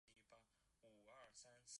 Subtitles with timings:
[0.79, 1.67] 布尔拉斯蒂克。